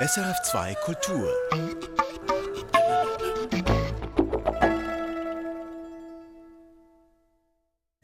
[0.00, 1.28] SRF2 Kultur.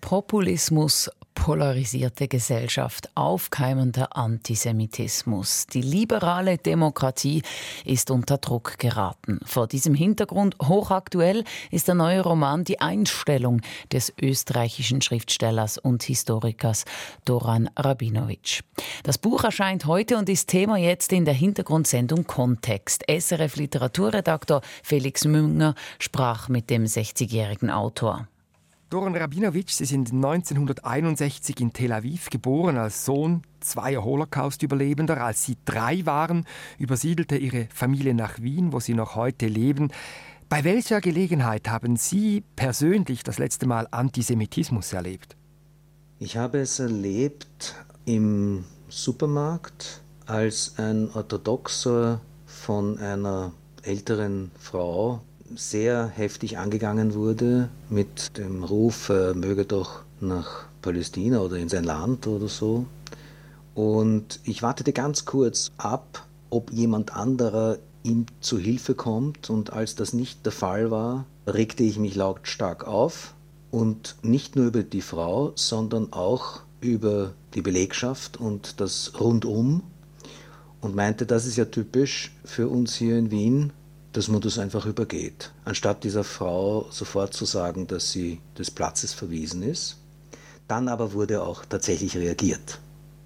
[0.00, 1.08] Populismus,
[1.44, 5.66] polarisierte Gesellschaft, aufkeimender Antisemitismus.
[5.66, 7.42] Die liberale Demokratie
[7.84, 9.40] ist unter Druck geraten.
[9.44, 13.60] Vor diesem Hintergrund hochaktuell ist der neue Roman Die Einstellung
[13.92, 16.86] des österreichischen Schriftstellers und Historikers
[17.26, 18.62] Doran Rabinowitsch.
[19.02, 23.04] Das Buch erscheint heute und ist Thema jetzt in der Hintergrundsendung Kontext.
[23.06, 28.28] SRF Literaturredaktor Felix Münger sprach mit dem 60-jährigen Autor.
[28.94, 35.20] Doran Rabinowitsch, Sie sind 1961 in Tel Aviv geboren als Sohn zweier Holocaust-Überlebender.
[35.20, 36.46] Als Sie drei waren,
[36.78, 39.90] übersiedelte Ihre Familie nach Wien, wo Sie noch heute leben.
[40.48, 45.34] Bei welcher Gelegenheit haben Sie persönlich das letzte Mal Antisemitismus erlebt?
[46.20, 53.50] Ich habe es erlebt im Supermarkt, als ein Orthodoxer von einer
[53.82, 55.20] älteren Frau
[55.56, 61.84] sehr heftig angegangen wurde mit dem Ruf, er möge doch nach Palästina oder in sein
[61.84, 62.86] Land oder so.
[63.74, 69.50] Und ich wartete ganz kurz ab, ob jemand anderer ihm zu Hilfe kommt.
[69.50, 73.34] Und als das nicht der Fall war, regte ich mich lautstark auf.
[73.70, 79.82] Und nicht nur über die Frau, sondern auch über die Belegschaft und das Rundum.
[80.80, 83.72] Und meinte, das ist ja typisch für uns hier in Wien
[84.14, 85.50] dass man das einfach übergeht.
[85.64, 89.96] Anstatt dieser Frau sofort zu sagen, dass sie des Platzes verwiesen ist.
[90.68, 92.78] Dann aber wurde auch tatsächlich reagiert.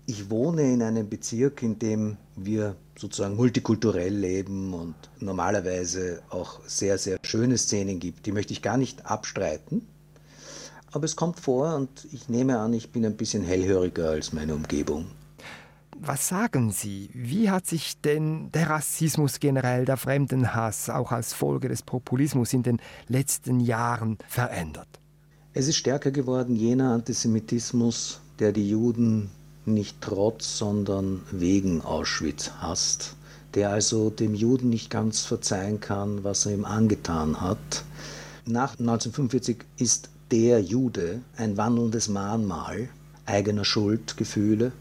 [0.06, 6.97] Ich wohne in einem Bezirk, in dem wir sozusagen multikulturell leben und normalerweise auch sehr,
[6.97, 8.25] sehr schöne Szenen gibt.
[8.25, 9.86] Die möchte ich gar nicht abstreiten.
[10.91, 14.55] Aber es kommt vor und ich nehme an, ich bin ein bisschen hellhöriger als meine
[14.55, 15.06] Umgebung.
[16.00, 17.10] Was sagen Sie?
[17.12, 22.62] Wie hat sich denn der Rassismus generell, der Fremdenhass auch als Folge des Populismus in
[22.62, 24.88] den letzten Jahren verändert?
[25.54, 29.31] Es ist stärker geworden jener Antisemitismus, der die Juden
[29.64, 33.16] nicht trotz, sondern wegen Auschwitz hasst,
[33.54, 37.84] der also dem Juden nicht ganz verzeihen kann, was er ihm angetan hat.
[38.47, 42.88] Nach 1945 ist der Jude ein wandelndes Mahnmal
[43.26, 44.72] eigener Schuldgefühle,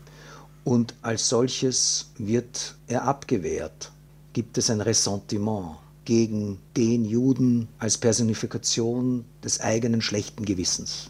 [0.68, 3.90] und als solches wird er abgewehrt.
[4.34, 11.10] Gibt es ein Ressentiment gegen den Juden als Personifikation des eigenen schlechten Gewissens.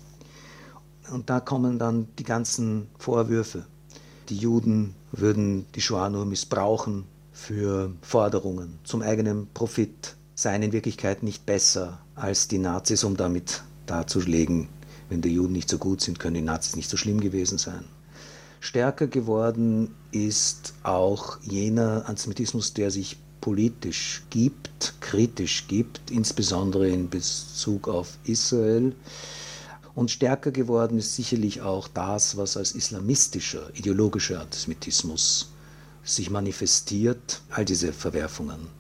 [1.12, 3.66] Und da kommen dann die ganzen Vorwürfe.
[4.30, 11.24] Die Juden würden die Shoah nur missbrauchen für Forderungen zum eigenen Profit, seien in Wirklichkeit
[11.24, 14.70] nicht besser als die Nazis, um damit darzulegen,
[15.10, 17.97] wenn die Juden nicht so gut sind, können die Nazis nicht so schlimm gewesen sein.
[18.60, 27.88] Stärker geworden ist auch jener Antisemitismus, der sich politisch gibt, kritisch gibt, insbesondere in Bezug
[27.88, 28.96] auf Israel.
[29.96, 35.52] Und stärker geworden ist sicherlich auch das, was als islamistischer, ideologischer Antisemitismus
[36.04, 38.77] sich manifestiert, all diese Verwerfungen.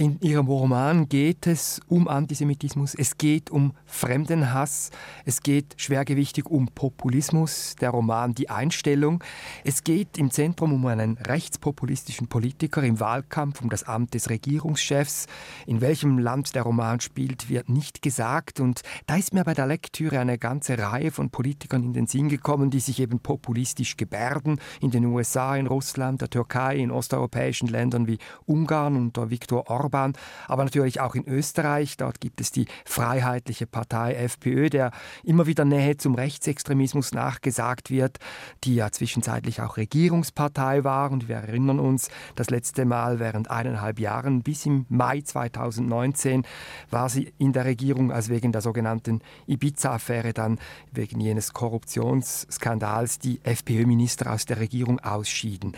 [0.00, 4.88] In Ihrem Roman geht es um Antisemitismus, es geht um Fremdenhass,
[5.26, 9.22] es geht schwergewichtig um Populismus, der Roman Die Einstellung.
[9.62, 15.26] Es geht im Zentrum um einen rechtspopulistischen Politiker im Wahlkampf, um das Amt des Regierungschefs.
[15.66, 18.58] In welchem Land der Roman spielt, wird nicht gesagt.
[18.58, 22.30] Und da ist mir bei der Lektüre eine ganze Reihe von Politikern in den Sinn
[22.30, 24.60] gekommen, die sich eben populistisch gebärden.
[24.80, 28.16] In den USA, in Russland, der Türkei, in osteuropäischen Ländern wie
[28.46, 30.12] Ungarn unter Viktor Orban Orban,
[30.46, 31.96] aber natürlich auch in Österreich.
[31.96, 34.92] Dort gibt es die Freiheitliche Partei FPÖ, der
[35.24, 38.18] immer wieder Nähe zum Rechtsextremismus nachgesagt wird,
[38.64, 41.10] die ja zwischenzeitlich auch Regierungspartei war.
[41.10, 46.44] Und wir erinnern uns, das letzte Mal während eineinhalb Jahren bis im Mai 2019
[46.90, 50.58] war sie in der Regierung, als wegen der sogenannten Ibiza-Affäre dann
[50.92, 55.74] wegen jenes Korruptionsskandals die FPÖ-Minister aus der Regierung ausschieden.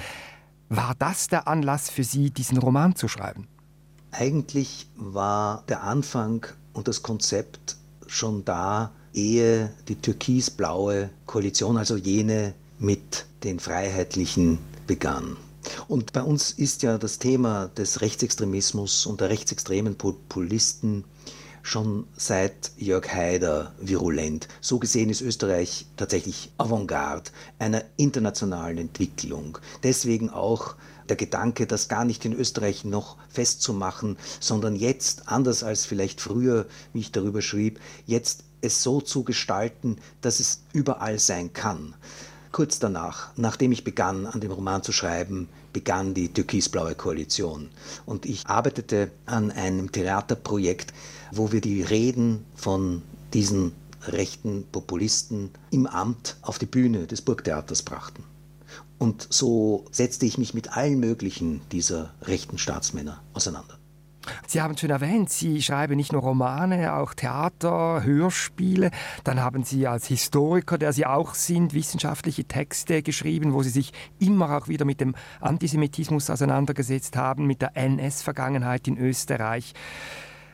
[0.68, 3.46] War das der Anlass für Sie, diesen Roman zu schreiben?
[4.12, 7.76] Eigentlich war der Anfang und das Konzept
[8.06, 15.38] schon da, ehe die türkisblaue Koalition, also jene mit den Freiheitlichen, begann.
[15.88, 21.04] Und bei uns ist ja das Thema des Rechtsextremismus und der rechtsextremen Populisten
[21.62, 24.48] schon seit Jörg Haider virulent.
[24.60, 29.58] So gesehen ist Österreich tatsächlich Avantgarde einer internationalen Entwicklung.
[29.82, 30.74] Deswegen auch
[31.08, 36.66] der Gedanke, das gar nicht in Österreich noch festzumachen, sondern jetzt, anders als vielleicht früher,
[36.92, 41.94] wie ich darüber schrieb, jetzt es so zu gestalten, dass es überall sein kann.
[42.52, 47.70] Kurz danach, nachdem ich begann, an dem Roman zu schreiben, begann die türkisblaue Koalition.
[48.04, 50.92] Und ich arbeitete an einem Theaterprojekt,
[51.32, 53.00] wo wir die Reden von
[53.32, 53.72] diesen
[54.06, 58.22] rechten Populisten im Amt auf die Bühne des Burgtheaters brachten.
[58.98, 63.78] Und so setzte ich mich mit allen möglichen dieser rechten Staatsmänner auseinander.
[64.46, 68.90] Sie haben schon erwähnt, Sie schreiben nicht nur Romane, auch Theater, Hörspiele.
[69.24, 73.92] Dann haben Sie als Historiker, der Sie auch sind, wissenschaftliche Texte geschrieben, wo Sie sich
[74.18, 79.74] immer auch wieder mit dem Antisemitismus auseinandergesetzt haben, mit der NS-Vergangenheit in Österreich.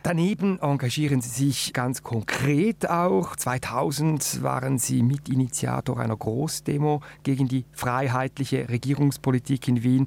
[0.04, 3.34] Daneben engagieren Sie sich ganz konkret auch.
[3.34, 10.06] 2000 waren Sie Mitinitiator einer Großdemo gegen die freiheitliche Regierungspolitik in Wien.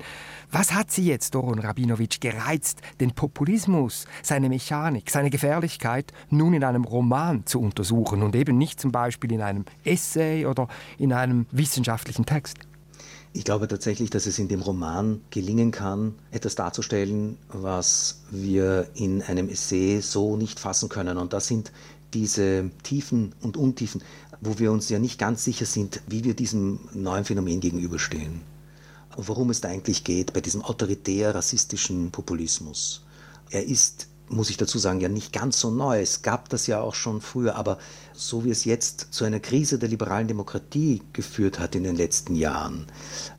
[0.49, 6.63] Was hat Sie jetzt, Doron Rabinowitsch, gereizt, den Populismus, seine Mechanik, seine Gefährlichkeit nun in
[6.63, 11.47] einem Roman zu untersuchen und eben nicht zum Beispiel in einem Essay oder in einem
[11.51, 12.70] wissenschaftlichen Text?
[13.33, 19.22] Ich glaube tatsächlich, dass es in dem Roman gelingen kann, etwas darzustellen, was wir in
[19.22, 21.18] einem Essay so nicht fassen können.
[21.18, 21.72] Und das sind
[22.13, 24.04] diese Tiefen und Untiefen,
[24.42, 28.42] wo wir uns ja nicht ganz sicher sind, wie wir diesem neuen Phänomen gegenüberstehen.
[29.16, 33.04] Worum es da eigentlich geht bei diesem autoritär-rassistischen Populismus.
[33.50, 36.01] Er ist muss ich dazu sagen, ja nicht ganz so neu.
[36.01, 37.78] Es gab das ja auch schon früher, aber
[38.13, 42.36] so wie es jetzt zu einer Krise der liberalen Demokratie geführt hat in den letzten
[42.36, 42.88] Jahren,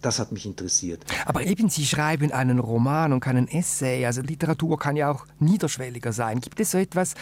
[0.00, 1.04] das hat mich interessiert.
[1.24, 4.04] Aber eben, Sie schreiben einen Roman und keinen Essay.
[4.06, 6.40] Also Literatur kann ja auch niederschwelliger sein.
[6.40, 7.14] Gibt es so etwas,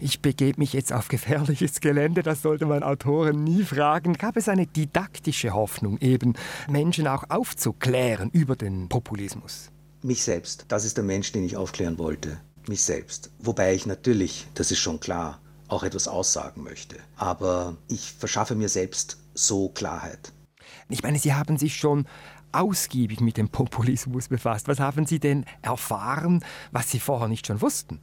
[0.00, 4.14] ich begebe mich jetzt auf gefährliches Gelände, das sollte man Autoren nie fragen.
[4.14, 6.34] Gab es eine didaktische Hoffnung, eben
[6.68, 9.70] Menschen auch aufzuklären über den Populismus?
[10.02, 12.38] Mich selbst, das ist der Mensch, den ich aufklären wollte
[12.68, 13.30] mich selbst.
[13.38, 16.96] Wobei ich natürlich, das ist schon klar, auch etwas aussagen möchte.
[17.16, 20.32] Aber ich verschaffe mir selbst so Klarheit.
[20.88, 22.06] Ich meine, Sie haben sich schon
[22.52, 24.68] ausgiebig mit dem Populismus befasst.
[24.68, 28.00] Was haben Sie denn erfahren, was Sie vorher nicht schon wussten?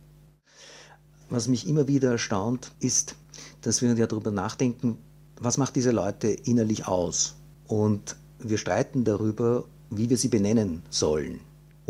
[1.29, 3.15] Was mich immer wieder erstaunt, ist,
[3.61, 4.97] dass wir ja darüber nachdenken,
[5.39, 7.35] was macht diese Leute innerlich aus?
[7.67, 11.39] Und wir streiten darüber, wie wir sie benennen sollen.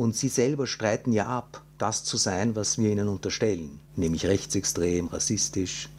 [0.02, 5.10] Und sie selber streiten ja ab, das zu sein, was wir ihnen unterstellen, nämlich rechtsextrem,
[5.10, 5.90] rassistisch,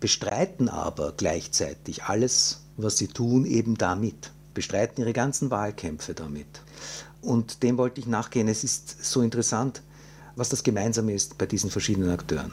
[0.00, 6.48] bestreiten aber gleichzeitig alles, was sie tun, eben damit, bestreiten ihre ganzen Wahlkämpfe damit.
[7.20, 8.48] Und dem wollte ich nachgehen.
[8.48, 9.80] Es ist so interessant,
[10.34, 12.50] was das Gemeinsame ist bei diesen verschiedenen Akteuren.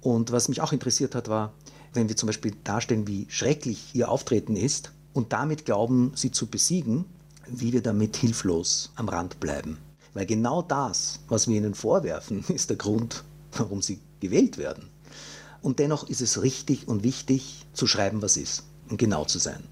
[0.00, 1.52] Und was mich auch interessiert hat, war,
[1.92, 6.48] wenn wir zum Beispiel darstellen, wie schrecklich ihr Auftreten ist und damit glauben, sie zu
[6.48, 7.04] besiegen,
[7.46, 9.78] wie wir damit hilflos am Rand bleiben.
[10.14, 14.88] Weil genau das, was wir ihnen vorwerfen, ist der Grund, warum sie gewählt werden.
[15.60, 19.64] Und dennoch ist es richtig und wichtig zu schreiben, was ist und genau zu sein.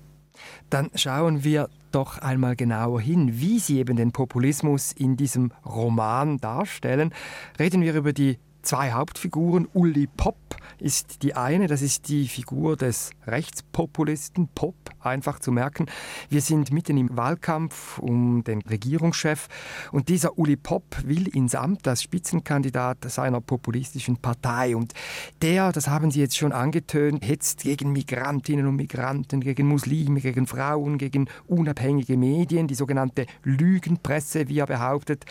[0.71, 6.39] Dann schauen wir doch einmal genauer hin, wie Sie eben den Populismus in diesem Roman
[6.39, 7.13] darstellen.
[7.59, 9.69] Reden wir über die zwei Hauptfiguren.
[9.73, 10.37] Uli Popp
[10.79, 15.87] ist die eine, das ist die Figur des Rechtspopulisten, Pop, einfach zu merken.
[16.29, 19.49] Wir sind mitten im Wahlkampf um den Regierungschef
[19.93, 24.93] und dieser Uli Popp will ins Amt als Spitzenkandidat seiner populistischen Partei und
[25.41, 30.47] der, das haben Sie jetzt schon angetönt, hetzt gegen Migrantinnen und Migranten, gegen Muslime, gegen
[30.47, 35.25] Frauen, gegen unabhängige Medien, die sogenannte Lügenpresse, wie er behauptet.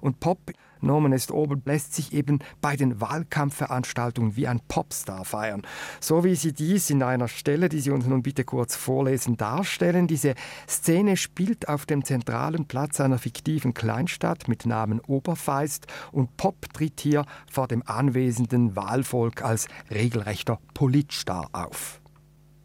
[0.00, 0.38] Und Pop
[0.80, 1.30] Norman S.
[1.30, 5.62] Obel lässt sich eben bei den Wahlkampfveranstaltungen wie ein Popstar feiern.
[6.00, 10.06] So wie Sie dies in einer Stelle, die Sie uns nun bitte kurz vorlesen, darstellen.
[10.06, 10.34] Diese
[10.68, 17.00] Szene spielt auf dem zentralen Platz einer fiktiven Kleinstadt mit Namen Oberfeist und Pop tritt
[17.00, 22.00] hier vor dem anwesenden Wahlvolk als regelrechter Politstar auf.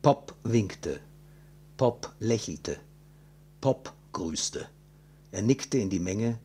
[0.02, 1.00] Pop winkte.
[1.78, 2.78] Pop lächelte.
[3.60, 4.68] Pop grüßte.
[5.32, 6.40] Er nickte in die Menge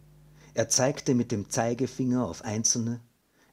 [0.57, 3.01] er zeigte mit dem Zeigefinger auf Einzelne,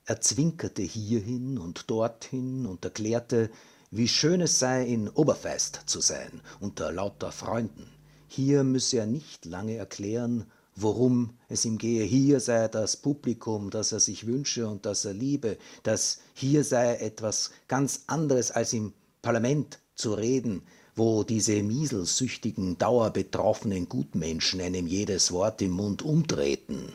[0.06, 3.50] er zwinkerte hierhin und dorthin und erklärte,
[3.92, 7.90] wie schön es sei, in Oberfeist zu sein, unter lauter Freunden.
[8.30, 10.46] Hier müsse er nicht lange erklären,
[10.78, 12.06] worum es ihm gehe.
[12.06, 16.96] Hier sei das Publikum, das er sich wünsche und das er liebe, dass hier sei
[16.96, 20.64] etwas ganz anderes als im Parlament zu reden,
[20.96, 26.94] wo diese mieselsüchtigen, dauerbetroffenen Gutmenschen einem jedes Wort im Mund umtreten.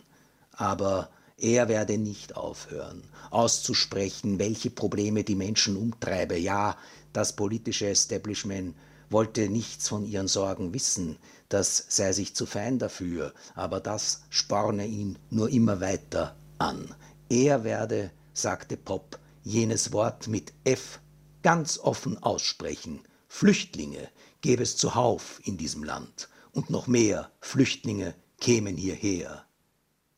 [0.52, 6.36] Aber er werde nicht aufhören, auszusprechen, welche Probleme die Menschen umtreibe.
[6.36, 6.76] Ja,
[7.12, 8.74] das politische Establishment
[9.10, 11.16] wollte nichts von ihren Sorgen wissen,
[11.48, 16.94] das sei sich zu fein dafür, aber das sporne ihn nur immer weiter an.
[17.30, 21.00] Er werde, sagte Pop, jenes Wort mit F
[21.42, 28.76] ganz offen aussprechen, Flüchtlinge gäbe es zuhauf in diesem Land und noch mehr Flüchtlinge kämen
[28.76, 29.44] hierher.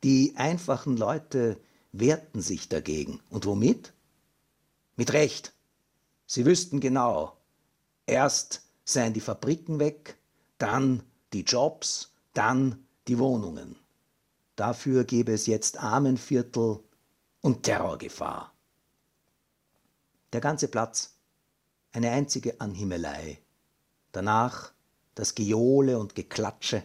[0.02, 1.60] Die einfachen Leute
[1.92, 3.20] wehrten sich dagegen.
[3.30, 3.92] Und womit?
[4.96, 5.52] Mit Recht.
[6.26, 7.36] Sie wüssten genau,
[8.06, 10.16] erst seien die Fabriken weg,
[10.58, 11.02] dann
[11.32, 13.76] die Jobs, dann die Wohnungen.
[14.56, 16.80] Dafür gäbe es jetzt Armenviertel
[17.40, 18.52] und Terrorgefahr.
[20.32, 21.16] Der ganze Platz,
[21.92, 23.38] eine einzige Anhimmelei.
[24.12, 24.73] Danach
[25.14, 26.82] das Gejohle und Geklatsche.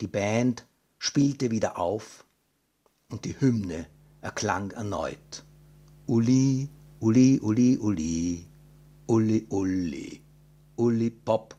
[0.00, 0.66] Die Band
[0.98, 2.24] spielte wieder auf
[3.10, 3.86] und die Hymne
[4.20, 5.44] erklang erneut.
[6.06, 6.68] Uli,
[7.00, 8.46] Uli, Uli, Uli,
[9.06, 10.20] Uli, Uli,
[10.76, 11.56] Uli Pop.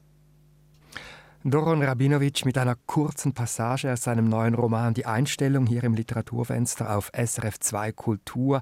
[1.43, 6.97] Doron Rabinowitsch mit einer kurzen Passage aus seinem neuen Roman Die Einstellung hier im Literaturfenster
[6.97, 8.61] auf SRF 2 Kultur.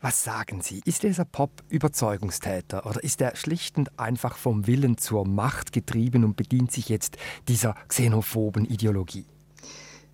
[0.00, 0.80] Was sagen Sie?
[0.84, 6.22] Ist dieser Pop Überzeugungstäter oder ist er schlicht und einfach vom Willen zur Macht getrieben
[6.22, 7.16] und bedient sich jetzt
[7.48, 9.24] dieser xenophoben Ideologie?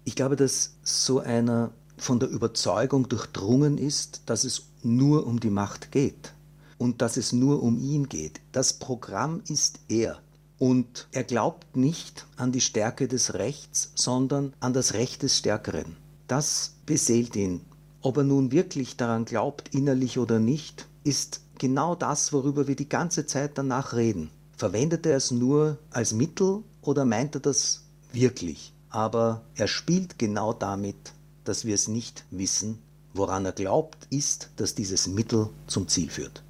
[0.05, 5.51] Ich glaube, dass so einer von der Überzeugung durchdrungen ist, dass es nur um die
[5.51, 6.33] Macht geht
[6.79, 8.41] und dass es nur um ihn geht.
[8.53, 10.19] Das Programm ist er.
[10.59, 15.99] Und er glaubt nicht an die Stärke des Rechts, sondern an das Recht des Stärkeren.
[16.27, 17.61] Das beseelt ihn.
[18.05, 22.91] Ob er nun wirklich daran glaubt, innerlich oder nicht, ist genau das, worüber wir die
[22.91, 24.29] ganze Zeit danach reden.
[24.59, 28.75] Verwendet er es nur als Mittel oder meint er das wirklich?
[28.91, 32.79] Aber er spielt genau damit, dass wir es nicht wissen.
[33.15, 36.43] Woran er glaubt, ist, dass dieses Mittel zum Ziel führt.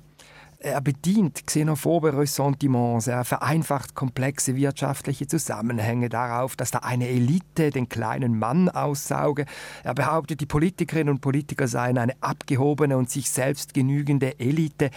[0.64, 7.90] Er bedient xenophobe Ressentiments, er vereinfacht komplexe wirtschaftliche Zusammenhänge darauf, dass da eine Elite den
[7.90, 9.44] kleinen Mann aussauge.
[9.82, 14.88] Er behauptet, die Politikerinnen und Politiker seien eine abgehobene und sich selbst genügende Elite.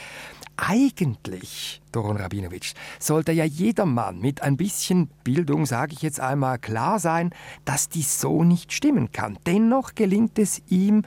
[0.56, 6.60] Eigentlich, Doron Rabinowitsch, sollte ja jeder Mann mit ein bisschen Bildung, sage ich jetzt einmal,
[6.60, 7.32] klar sein,
[7.66, 9.38] dass dies so nicht stimmen kann.
[9.46, 11.04] Dennoch gelingt es ihm,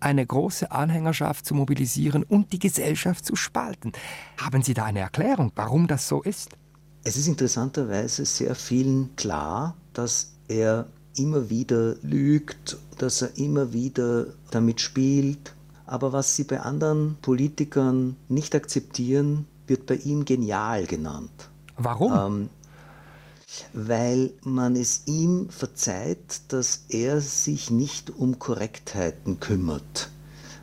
[0.00, 3.92] eine große Anhängerschaft zu mobilisieren und die Gesellschaft zu spalten.
[4.38, 6.50] Haben Sie da eine Erklärung, warum das so ist?
[7.04, 14.26] Es ist interessanterweise sehr vielen klar, dass er immer wieder lügt, dass er immer wieder
[14.50, 15.54] damit spielt.
[15.86, 21.50] Aber was sie bei anderen Politikern nicht akzeptieren, wird bei ihm genial genannt.
[21.76, 22.12] Warum?
[22.12, 22.50] Ähm,
[23.72, 30.10] weil man es ihm verzeiht, dass er sich nicht um Korrektheiten kümmert.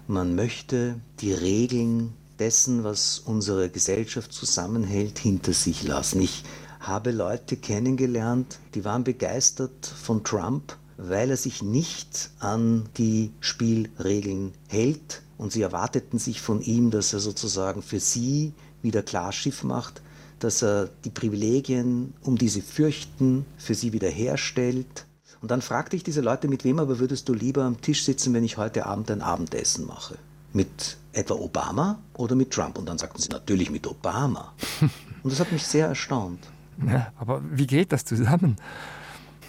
[0.08, 6.22] Man möchte die Regeln dessen, was unsere Gesellschaft zusammenhält, hinter sich lassen.
[6.22, 6.44] Ich
[6.80, 14.54] habe Leute kennengelernt, die waren begeistert von Trump, weil er sich nicht an die Spielregeln
[14.68, 20.02] hält und sie erwarteten sich von ihm, dass er sozusagen für sie wieder Klarschiff macht
[20.40, 25.06] dass er die Privilegien, um die sie fürchten, für sie wiederherstellt.
[25.42, 28.34] Und dann fragte ich diese Leute, mit wem aber würdest du lieber am Tisch sitzen,
[28.34, 30.18] wenn ich heute Abend ein Abendessen mache?
[30.54, 32.78] Mit etwa Obama oder mit Trump?
[32.78, 34.54] Und dann sagten sie natürlich mit Obama.
[35.24, 36.40] Und das hat mich sehr erstaunt.
[36.86, 38.56] Ja, aber wie geht das zusammen?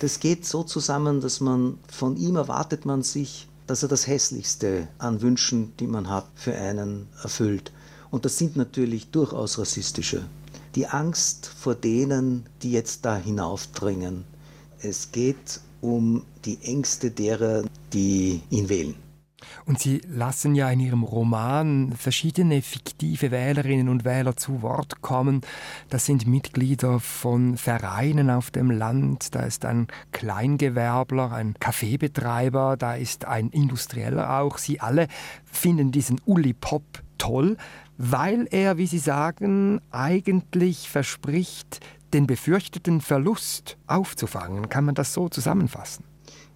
[0.00, 4.88] Das geht so zusammen, dass man von ihm erwartet man sich, dass er das Hässlichste
[4.98, 7.72] an Wünschen, die man hat, für einen erfüllt.
[8.10, 10.22] Und das sind natürlich durchaus rassistische
[10.78, 14.22] die Angst vor denen, die jetzt da hinaufdringen.
[14.80, 18.94] Es geht um die Ängste derer, die ihn wählen.
[19.66, 25.40] Und Sie lassen ja in Ihrem Roman verschiedene fiktive Wählerinnen und Wähler zu Wort kommen.
[25.90, 29.34] Das sind Mitglieder von Vereinen auf dem Land.
[29.34, 34.58] Da ist ein Kleingewerbler, ein Kaffeebetreiber, da ist ein Industrieller auch.
[34.58, 35.08] Sie alle
[35.44, 37.56] finden diesen Uli Pop toll
[37.98, 41.80] weil er, wie Sie sagen, eigentlich verspricht,
[42.14, 44.68] den befürchteten Verlust aufzufangen.
[44.70, 46.04] Kann man das so zusammenfassen?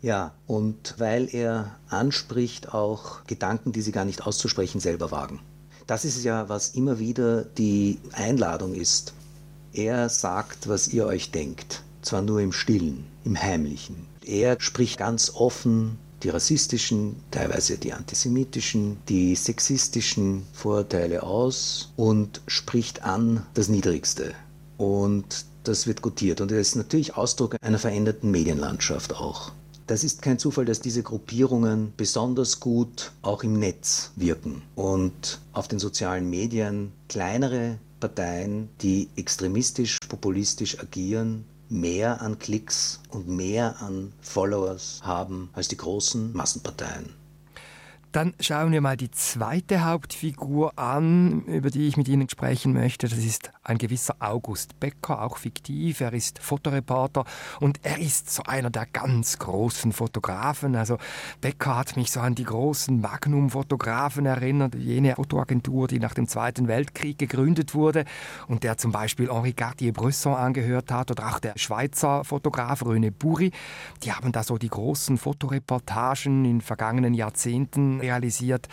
[0.00, 5.40] Ja, und weil er anspricht auch Gedanken, die sie gar nicht auszusprechen selber wagen.
[5.86, 9.14] Das ist ja, was immer wieder die Einladung ist.
[9.72, 14.06] Er sagt, was ihr euch denkt, zwar nur im stillen, im heimlichen.
[14.24, 23.02] Er spricht ganz offen die rassistischen, teilweise die antisemitischen, die sexistischen Vorurteile aus und spricht
[23.02, 24.34] an das Niedrigste.
[24.76, 26.40] Und das wird gutiert.
[26.40, 29.52] Und das ist natürlich Ausdruck einer veränderten Medienlandschaft auch.
[29.86, 35.68] Das ist kein Zufall, dass diese Gruppierungen besonders gut auch im Netz wirken und auf
[35.68, 44.12] den sozialen Medien kleinere Parteien, die extremistisch, populistisch agieren, mehr an Klicks und mehr an
[44.20, 47.21] Followers haben als die großen Massenparteien.
[48.12, 53.08] Dann schauen wir mal die zweite Hauptfigur an, über die ich mit Ihnen sprechen möchte.
[53.08, 56.02] Das ist ein gewisser August Becker, auch fiktiv.
[56.02, 57.24] Er ist Fotoreporter
[57.60, 60.76] und er ist so einer der ganz großen Fotografen.
[60.76, 60.98] Also
[61.40, 66.68] Becker hat mich so an die großen Magnum-Fotografen erinnert, jene Fotoagentur, die nach dem Zweiten
[66.68, 68.04] Weltkrieg gegründet wurde
[68.46, 73.52] und der zum Beispiel Henri Cartier-Bresson angehört hat oder auch der Schweizer Fotograf René Buri.
[74.02, 78.68] Die haben da so die großen Fotoreportagen in vergangenen Jahrzehnten realisiert.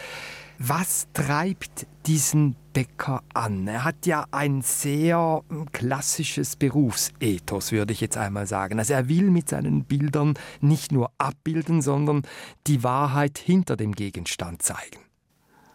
[0.61, 3.65] Was treibt diesen Bäcker an?
[3.65, 8.77] Er hat ja ein sehr klassisches Berufsethos, würde ich jetzt einmal sagen.
[8.77, 12.23] Also er will mit seinen Bildern nicht nur abbilden, sondern
[12.67, 14.99] die Wahrheit hinter dem Gegenstand zeigen.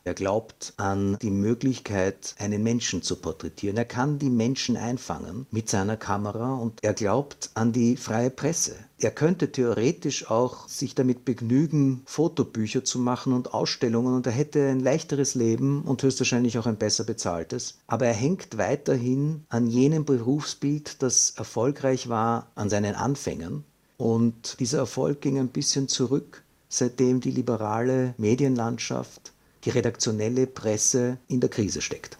[0.07, 3.79] Er glaubt an die Möglichkeit, einen Menschen zu porträtieren.
[3.79, 8.77] Er kann die Menschen einfangen mit seiner Kamera und er glaubt an die freie Presse.
[8.99, 14.69] Er könnte theoretisch auch sich damit begnügen, Fotobücher zu machen und Ausstellungen und er hätte
[14.69, 17.79] ein leichteres Leben und höchstwahrscheinlich auch ein besser bezahltes.
[17.87, 23.65] Aber er hängt weiterhin an jenem Berufsbild, das erfolgreich war an seinen Anfängen.
[23.97, 29.34] Und dieser Erfolg ging ein bisschen zurück, seitdem die liberale Medienlandschaft
[29.65, 32.19] die redaktionelle Presse in der Krise steckt.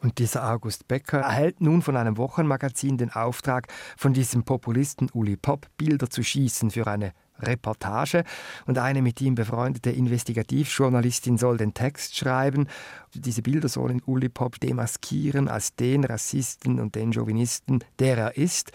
[0.00, 5.36] Und dieser August Becker erhält nun von einem Wochenmagazin den Auftrag, von diesem Populisten Uli
[5.36, 8.24] Popp Bilder zu schießen für eine Reportage
[8.66, 12.66] und eine mit ihm befreundete Investigativjournalistin soll den Text schreiben.
[13.14, 18.72] Diese Bilder sollen Uli Popp demaskieren als den Rassisten und den Chauvinisten, der er ist.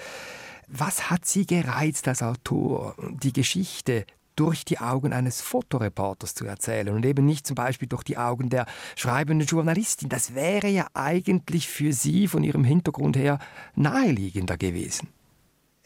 [0.67, 2.95] Was hat Sie gereizt als Autor?
[3.24, 4.05] Die Geschichte
[4.38, 8.50] durch die Augen eines Fotoreporters zu erzählen und eben nicht zum Beispiel durch die Augen
[8.50, 8.65] der
[8.96, 10.08] schreibenden Journalistin.
[10.08, 13.39] Das wäre ja eigentlich für Sie von Ihrem Hintergrund her
[13.75, 15.10] naheliegender gewesen.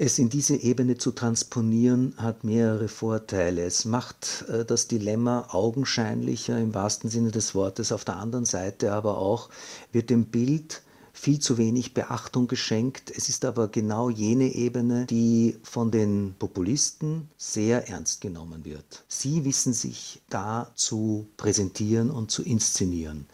[0.03, 3.63] Es in diese Ebene zu transponieren, hat mehrere Vorteile.
[3.63, 7.91] Es macht äh, das Dilemma augenscheinlicher im wahrsten Sinne des Wortes.
[7.91, 9.50] Auf der anderen Seite aber auch
[9.91, 10.81] wird dem Bild
[11.22, 13.13] viel zu wenig Beachtung geschenkt.
[13.16, 19.04] Es ist aber genau jene Ebene, die von den Populisten sehr ernst genommen wird.
[19.08, 23.27] Sie wissen sich da zu präsentieren und zu inszenieren.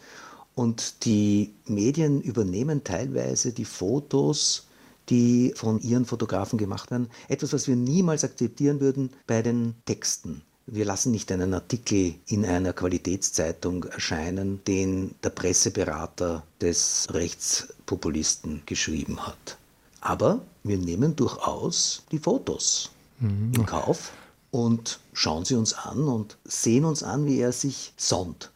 [0.54, 4.66] Und die Medien übernehmen teilweise die Fotos,
[5.08, 7.08] die von ihren Fotografen gemacht werden.
[7.28, 10.42] Etwas, was wir niemals akzeptieren würden bei den Texten.
[10.70, 19.26] Wir lassen nicht einen Artikel in einer Qualitätszeitung erscheinen, den der Presseberater des Rechtspopulisten geschrieben
[19.26, 19.56] hat.
[20.02, 23.52] Aber wir nehmen durchaus die Fotos mhm.
[23.54, 24.12] in Kauf
[24.50, 28.50] und schauen sie uns an und sehen uns an, wie er sich sonnt.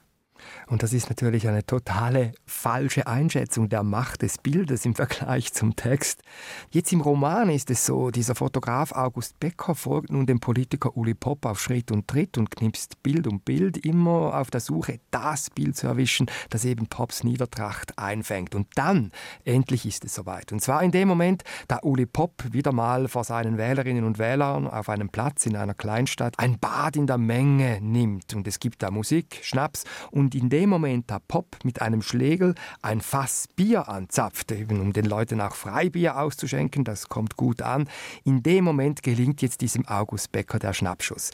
[0.67, 5.77] Und das ist natürlich eine totale falsche Einschätzung der Macht des Bildes im Vergleich zum
[5.77, 6.23] Text.
[6.71, 11.15] Jetzt im Roman ist es so, dieser Fotograf August Becker folgt nun dem Politiker Uli
[11.15, 15.51] Popp auf Schritt und Tritt und knipst Bild um Bild, immer auf der Suche, das
[15.51, 18.55] Bild zu erwischen, das eben Popps Niedertracht einfängt.
[18.55, 19.11] Und dann,
[19.45, 20.53] endlich ist es soweit.
[20.53, 24.67] Und zwar in dem Moment, da Uli Popp wieder mal vor seinen Wählerinnen und Wählern
[24.67, 28.35] auf einem Platz in einer Kleinstadt ein Bad in der Menge nimmt.
[28.35, 32.55] Und es gibt da Musik, Schnaps und in dem Moment, da Pop mit einem Schlegel
[32.83, 37.89] ein Fass Bier anzapft, eben um den Leuten auch Freibier auszuschenken, das kommt gut an,
[38.25, 41.31] in dem Moment gelingt jetzt diesem August Becker der Schnappschuss.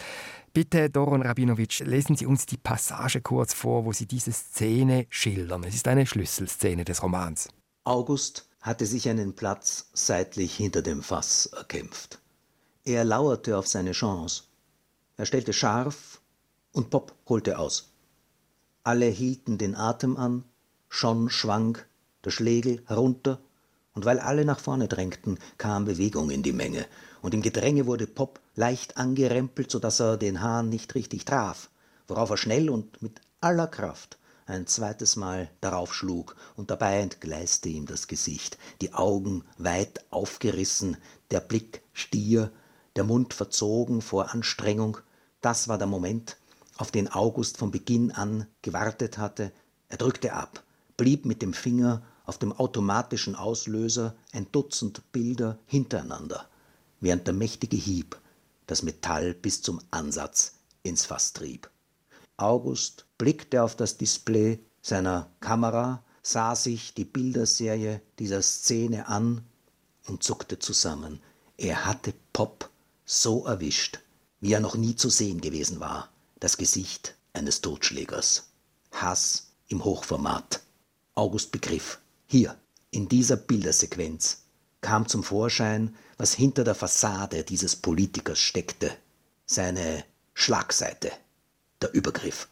[0.52, 5.64] Bitte, Doron Rabinowitsch, lesen Sie uns die Passage kurz vor, wo Sie diese Szene schildern.
[5.64, 7.48] Es ist eine Schlüsselszene des Romans.
[7.84, 12.20] August hatte sich einen Platz seitlich hinter dem Fass erkämpft.
[12.84, 14.44] Er lauerte auf seine Chance.
[15.16, 16.20] Er stellte scharf
[16.72, 17.90] und Pop holte aus.
[18.88, 20.44] Alle hielten den Atem an,
[20.88, 21.76] schon schwang
[22.24, 23.38] der Schlegel herunter,
[23.92, 26.86] und weil alle nach vorne drängten, kam Bewegung in die Menge,
[27.20, 31.68] und im Gedränge wurde Pop leicht angerempelt, so dass er den Hahn nicht richtig traf,
[32.06, 37.68] worauf er schnell und mit aller Kraft ein zweites Mal darauf schlug, und dabei entgleiste
[37.68, 40.96] ihm das Gesicht, die Augen weit aufgerissen,
[41.30, 42.50] der Blick stier,
[42.96, 44.96] der Mund verzogen vor Anstrengung.
[45.42, 46.38] Das war der Moment,
[46.78, 49.52] auf den August von Beginn an gewartet hatte.
[49.88, 50.62] Er drückte ab,
[50.96, 56.48] blieb mit dem Finger auf dem automatischen Auslöser ein Dutzend Bilder hintereinander,
[57.00, 58.18] während der mächtige Hieb
[58.66, 61.68] das Metall bis zum Ansatz ins Fass trieb.
[62.36, 69.42] August blickte auf das Display seiner Kamera, sah sich die Bilderserie dieser Szene an
[70.06, 71.20] und zuckte zusammen.
[71.56, 72.70] Er hatte Pop
[73.04, 73.98] so erwischt,
[74.40, 78.50] wie er noch nie zu sehen gewesen war das Gesicht eines Totschlägers.
[78.92, 80.62] Hass im Hochformat.
[81.14, 82.56] August begriff, hier,
[82.90, 84.44] in dieser Bildersequenz,
[84.80, 88.96] kam zum Vorschein, was hinter der Fassade dieses Politikers steckte,
[89.46, 91.12] seine Schlagseite.
[91.80, 92.48] der Übergriff.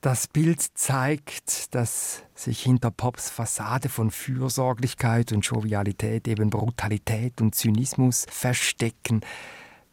[0.00, 7.54] Das Bild zeigt, dass sich hinter Pops Fassade von Fürsorglichkeit und Jovialität eben Brutalität und
[7.56, 9.22] Zynismus verstecken.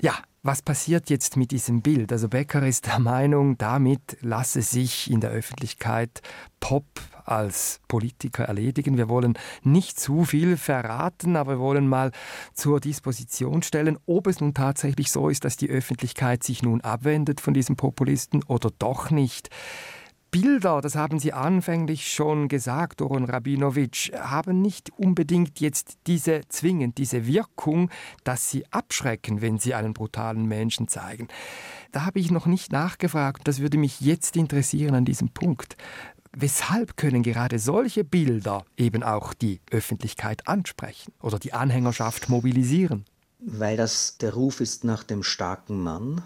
[0.01, 2.11] Ja, was passiert jetzt mit diesem Bild?
[2.11, 6.21] Also Becker ist der Meinung, damit lasse sich in der Öffentlichkeit
[6.59, 6.85] Pop
[7.23, 8.97] als Politiker erledigen.
[8.97, 12.11] Wir wollen nicht zu viel verraten, aber wir wollen mal
[12.53, 17.39] zur Disposition stellen, ob es nun tatsächlich so ist, dass die Öffentlichkeit sich nun abwendet
[17.39, 19.49] von diesem Populisten oder doch nicht.
[20.33, 26.97] Bilder, das haben Sie anfänglich schon gesagt, Doron Rabinowitsch, haben nicht unbedingt jetzt diese zwingend
[26.97, 27.91] diese Wirkung,
[28.23, 31.27] dass sie abschrecken, wenn sie einen brutalen Menschen zeigen.
[31.91, 33.47] Da habe ich noch nicht nachgefragt.
[33.47, 35.77] Das würde mich jetzt interessieren an diesem Punkt.
[36.35, 43.05] Weshalb können gerade solche Bilder eben auch die Öffentlichkeit ansprechen oder die Anhängerschaft mobilisieren?
[43.39, 46.23] Weil das der Ruf ist nach dem starken Mann,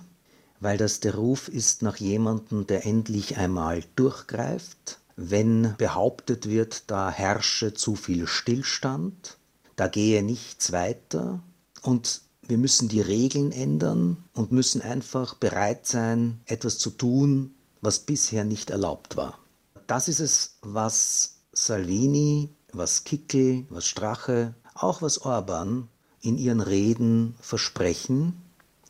[0.60, 7.10] weil das der Ruf ist nach jemandem, der endlich einmal durchgreift, wenn behauptet wird, da
[7.10, 9.38] herrsche zu viel Stillstand,
[9.76, 11.42] da gehe nichts weiter
[11.82, 18.00] und wir müssen die Regeln ändern und müssen einfach bereit sein, etwas zu tun, was
[18.00, 19.38] bisher nicht erlaubt war.
[19.86, 25.88] Das ist es, was Salvini, was Kickel, was Strache, auch was Orban
[26.22, 28.42] in ihren Reden versprechen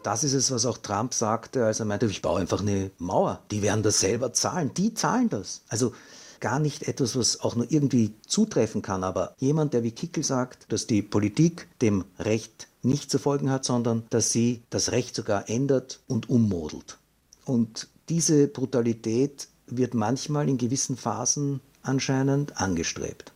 [0.03, 3.41] das ist es, was auch Trump sagte, als er meinte, ich baue einfach eine Mauer.
[3.51, 4.73] Die werden das selber zahlen.
[4.73, 5.61] Die zahlen das.
[5.67, 5.93] Also
[6.39, 10.71] gar nicht etwas, was auch nur irgendwie zutreffen kann, aber jemand, der wie Kickel sagt,
[10.71, 15.49] dass die Politik dem Recht nicht zu folgen hat, sondern dass sie das Recht sogar
[15.49, 16.99] ändert und ummodelt.
[17.45, 23.33] Und diese Brutalität wird manchmal in gewissen Phasen anscheinend angestrebt.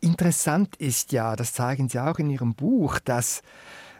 [0.00, 3.42] Interessant ist ja, das zeigen Sie auch in Ihrem Buch, dass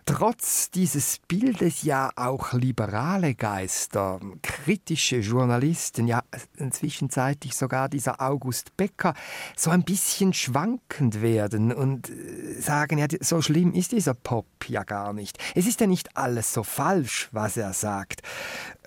[0.08, 6.22] trotz dieses Bildes ja auch liberale Geister, kritische Journalisten, ja
[6.70, 9.12] zwischenzeitlich sogar dieser August Becker,
[9.54, 14.82] so ein bisschen schwankend werden und äh, sagen, ja, so schlimm ist dieser Pop ja
[14.82, 15.36] gar nicht.
[15.54, 18.22] Es ist ja nicht alles so falsch, was er sagt.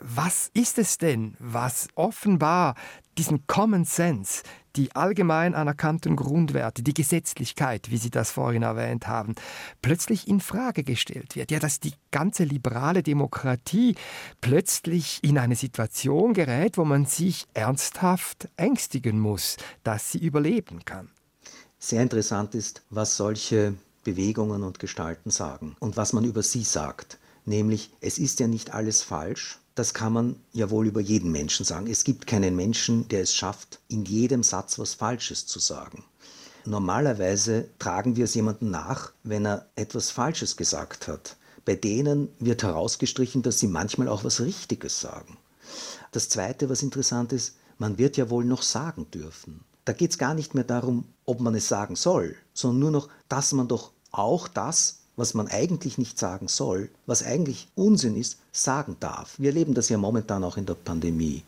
[0.02, 2.74] Was ist es denn, was offenbar
[3.20, 4.42] diesen Common Sense,
[4.76, 9.36] die allgemein anerkannten Grundwerte, die Gesetzlichkeit, wie Sie das vorhin erwähnt haben,
[9.82, 11.52] plötzlich in Frage gestellt wird.
[11.52, 13.96] Ja, dass die ganze liberale Demokratie
[14.42, 21.10] plötzlich in eine Situation gerät, wo man sich ernsthaft ängstigen muss, dass sie überleben kann.
[21.80, 27.18] Sehr interessant ist, was solche Bewegungen und Gestalten sagen und was man über sie sagt.
[27.46, 31.66] Nämlich, es ist ja nicht alles falsch, das kann man ja wohl über jeden Menschen
[31.66, 31.88] sagen.
[31.88, 36.04] Es gibt keinen Menschen, der es schafft, in jedem Satz was Falsches zu sagen.
[36.66, 41.38] Normalerweise tragen wir es jemandem nach, wenn er etwas Falsches gesagt hat.
[41.66, 45.38] Bei denen wird herausgestrichen, dass sie manchmal auch was Richtiges sagen.
[46.12, 49.64] Das Zweite, was interessant ist, man wird ja wohl noch sagen dürfen.
[49.86, 53.10] Da geht es gar nicht mehr darum, ob man es sagen soll, sondern nur noch,
[53.28, 58.40] dass man doch auch das, was man eigentlich nicht sagen soll, was eigentlich Unsinn ist,
[58.52, 59.36] sagen darf.
[59.38, 61.44] Wir erleben das ja momentan auch in der Pandemie.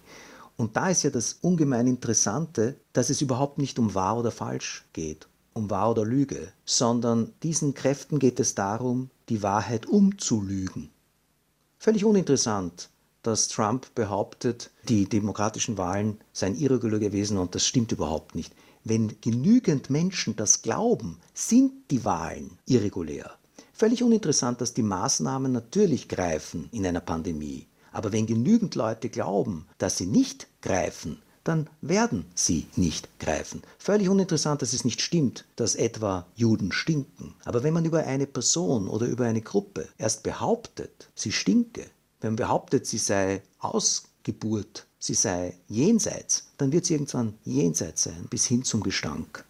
[0.58, 4.86] Und da ist ja das ungemein Interessante, dass es überhaupt nicht um wahr oder falsch
[4.94, 10.92] geht, um wahr oder Lüge, sondern diesen Kräften geht es darum, die Wahrheit umzulügen.
[11.80, 12.90] Völlig uninteressant,
[13.24, 18.54] dass Trump behauptet, die demokratischen Wahlen seien irregular gewesen und das stimmt überhaupt nicht.
[18.84, 23.36] Wenn genügend Menschen das glauben, sind die Wahlen irregulär.
[23.76, 27.68] Völlig uninteressant, dass die Maßnahmen natürlich greifen in einer Pandemie.
[27.92, 33.64] Aber wenn genügend Leute glauben, dass sie nicht greifen, dann werden sie nicht greifen.
[33.78, 37.34] Völlig uninteressant, dass es nicht stimmt, dass etwa Juden stinken.
[37.46, 41.86] Aber wenn man über eine Person oder über eine Gruppe erst behauptet, sie stinke,
[42.22, 48.28] wenn man behauptet, sie sei Ausgeburt, sie sei jenseits, dann wird sie irgendwann jenseits sein,
[48.30, 49.44] bis hin zum Gestank.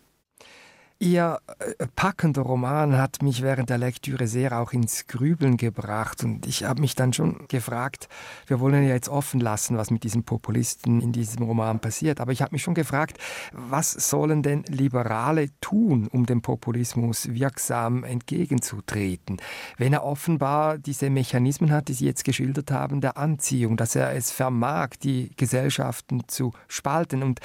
[1.04, 6.48] Ihr äh, packender Roman hat mich während der Lektüre sehr auch ins Grübeln gebracht und
[6.48, 8.08] ich habe mich dann schon gefragt,
[8.48, 12.32] wir wollen ja jetzt offen lassen, was mit diesem Populisten in diesem Roman passiert, aber
[12.32, 13.18] ich habe mich schon gefragt,
[13.52, 19.42] was sollen denn Liberale tun, um dem Populismus wirksam entgegenzutreten,
[19.76, 24.14] wenn er offenbar diese Mechanismen hat, die Sie jetzt geschildert haben, der Anziehung, dass er
[24.14, 27.42] es vermag, die Gesellschaften zu spalten und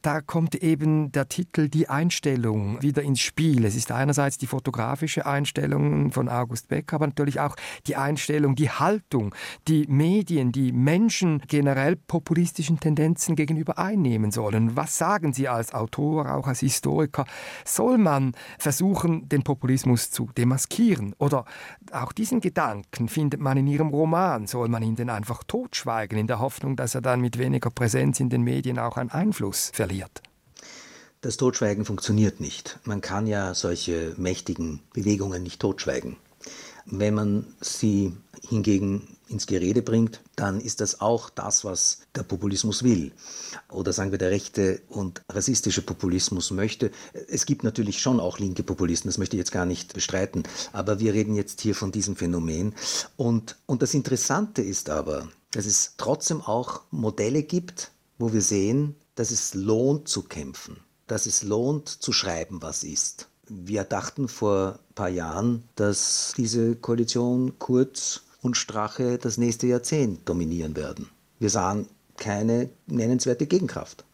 [0.00, 3.64] da kommt eben der Titel Die Einstellung wieder wieder ins Spiel.
[3.64, 8.70] Es ist einerseits die fotografische Einstellung von August Becker, aber natürlich auch die Einstellung, die
[8.70, 9.34] Haltung,
[9.68, 14.76] die Medien, die Menschen generell populistischen Tendenzen gegenüber einnehmen sollen.
[14.76, 17.24] Was sagen Sie als Autor, auch als Historiker?
[17.64, 21.14] Soll man versuchen, den Populismus zu demaskieren?
[21.18, 21.44] Oder
[21.92, 24.46] auch diesen Gedanken findet man in Ihrem Roman.
[24.46, 28.20] Soll man ihn denn einfach totschweigen, in der Hoffnung, dass er dann mit weniger Präsenz
[28.20, 30.22] in den Medien auch einen Einfluss verliert?
[31.22, 32.80] Das Totschweigen funktioniert nicht.
[32.82, 36.16] Man kann ja solche mächtigen Bewegungen nicht totschweigen.
[36.84, 38.12] Wenn man sie
[38.48, 43.12] hingegen ins Gerede bringt, dann ist das auch das, was der Populismus will.
[43.70, 46.90] Oder sagen wir, der rechte und rassistische Populismus möchte.
[47.28, 50.98] Es gibt natürlich schon auch linke Populisten, das möchte ich jetzt gar nicht bestreiten, aber
[50.98, 52.74] wir reden jetzt hier von diesem Phänomen.
[53.16, 58.96] Und, und das Interessante ist aber, dass es trotzdem auch Modelle gibt, wo wir sehen,
[59.14, 60.78] dass es lohnt zu kämpfen,
[61.12, 63.28] dass es lohnt zu schreiben, was ist.
[63.46, 70.26] Wir dachten vor ein paar Jahren, dass diese Koalition Kurz und Strache das nächste Jahrzehnt
[70.26, 71.10] dominieren werden.
[71.38, 74.06] Wir sahen keine nennenswerte Gegenkraft.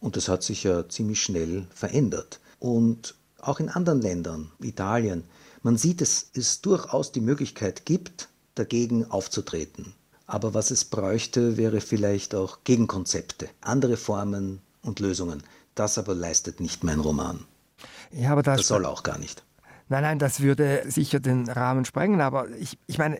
[0.00, 2.40] Und das hat sich ja ziemlich schnell verändert.
[2.58, 5.22] Und auch in anderen Ländern, Italien,
[5.62, 9.94] man sieht, dass es durchaus die Möglichkeit gibt, dagegen aufzutreten.
[10.26, 15.44] Aber was es bräuchte, wäre vielleicht auch Gegenkonzepte, andere Formen und Lösungen.
[15.74, 17.44] Das aber leistet nicht mein Roman.
[18.12, 19.44] Ja, aber das, das soll auch gar nicht.
[19.90, 22.20] Nein, nein, das würde sicher den Rahmen sprengen.
[22.20, 23.18] Aber ich, ich meine,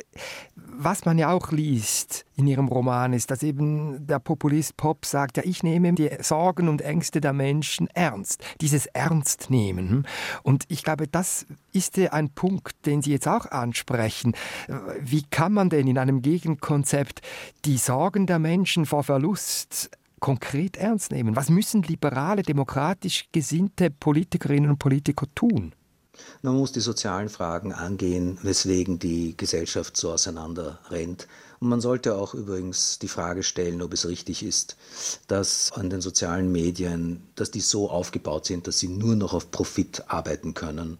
[0.54, 5.36] was man ja auch liest in Ihrem Roman ist, dass eben der Populist Pop sagt,
[5.36, 8.44] ja, ich nehme die Sorgen und Ängste der Menschen ernst.
[8.60, 10.06] Dieses Ernstnehmen.
[10.44, 14.36] Und ich glaube, das ist ja ein Punkt, den Sie jetzt auch ansprechen.
[15.00, 17.20] Wie kann man denn in einem Gegenkonzept
[17.64, 21.36] die Sorgen der Menschen vor Verlust konkret ernst nehmen?
[21.36, 25.74] Was müssen liberale, demokratisch gesinnte Politikerinnen und Politiker tun?
[26.42, 31.26] Man muss die sozialen Fragen angehen, weswegen die Gesellschaft so auseinander rennt.
[31.60, 34.76] Und man sollte auch übrigens die Frage stellen, ob es richtig ist,
[35.28, 39.50] dass an den sozialen Medien, dass die so aufgebaut sind, dass sie nur noch auf
[39.50, 40.98] Profit arbeiten können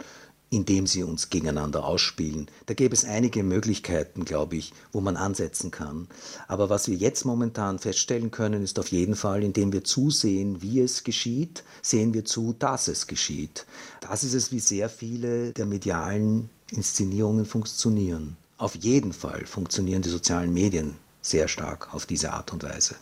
[0.51, 2.49] indem sie uns gegeneinander ausspielen.
[2.67, 6.09] Da gäbe es einige Möglichkeiten, glaube ich, wo man ansetzen kann.
[6.49, 10.81] Aber was wir jetzt momentan feststellen können, ist auf jeden Fall, indem wir zusehen, wie
[10.81, 13.65] es geschieht, sehen wir zu, dass es geschieht.
[14.01, 18.37] Das ist es, wie sehr viele der medialen Inszenierungen funktionieren.
[18.59, 22.97] Auf jeden Fall funktionieren die sozialen Medien sehr stark auf diese Art und Weise.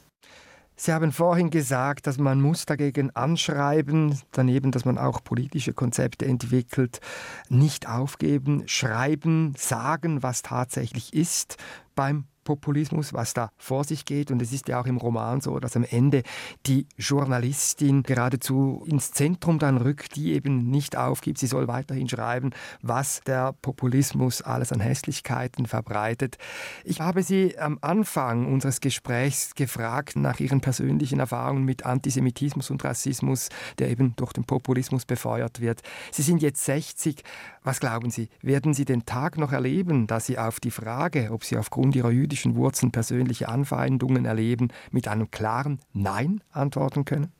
[0.81, 6.25] Sie haben vorhin gesagt, dass man muss dagegen anschreiben, daneben, dass man auch politische Konzepte
[6.25, 7.01] entwickelt,
[7.49, 11.57] nicht aufgeben, schreiben, sagen, was tatsächlich ist
[11.97, 14.31] beim Populismus, was da vor sich geht.
[14.31, 16.23] Und es ist ja auch im Roman so, dass am Ende
[16.65, 21.37] die Journalistin geradezu ins Zentrum dann rückt, die eben nicht aufgibt.
[21.37, 26.39] Sie soll weiterhin schreiben, was der Populismus alles an Hässlichkeiten verbreitet.
[26.85, 32.83] Ich habe Sie am Anfang unseres Gesprächs gefragt nach Ihren persönlichen Erfahrungen mit Antisemitismus und
[32.83, 35.83] Rassismus, der eben durch den Populismus befeuert wird.
[36.13, 37.23] Sie sind jetzt 60.
[37.63, 41.45] Was glauben Sie, werden Sie den Tag noch erleben, dass Sie auf die Frage, ob
[41.45, 47.33] Sie aufgrund Ihrer jüdischen politischen Wurzeln persönliche Anfeindungen erleben, mit einem klaren Nein antworten können?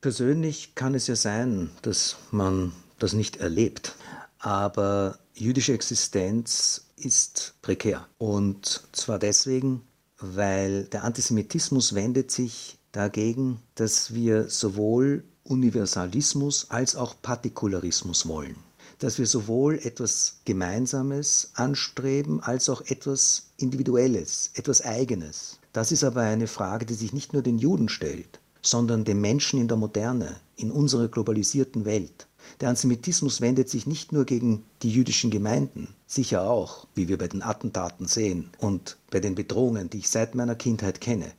[0.00, 3.96] Persönlich kann es ja sein, dass man das nicht erlebt.
[4.38, 8.06] Aber jüdische Existenz ist prekär.
[8.16, 9.82] Und zwar deswegen,
[10.18, 18.56] weil der Antisemitismus wendet sich dagegen, dass wir sowohl Universalismus als auch Partikularismus wollen
[18.98, 25.58] dass wir sowohl etwas Gemeinsames anstreben als auch etwas Individuelles, etwas Eigenes.
[25.72, 29.60] Das ist aber eine Frage, die sich nicht nur den Juden stellt, sondern den Menschen
[29.60, 32.26] in der Moderne, in unserer globalisierten Welt.
[32.60, 37.28] Der Antisemitismus wendet sich nicht nur gegen die jüdischen Gemeinden, sicher auch, wie wir bei
[37.28, 41.32] den Attentaten sehen und bei den Bedrohungen, die ich seit meiner Kindheit kenne.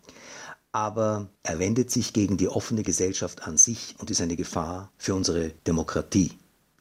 [0.72, 5.16] Aber er wendet sich gegen die offene Gesellschaft an sich und ist eine Gefahr für
[5.16, 6.32] unsere Demokratie.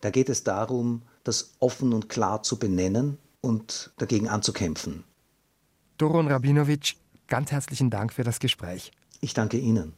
[0.01, 5.05] Da geht es darum, das offen und klar zu benennen und dagegen anzukämpfen.
[5.97, 6.95] Doron Rabinowitsch,
[7.27, 8.93] ganz herzlichen Dank für das Gespräch.
[9.21, 9.95] Ich danke Ihnen.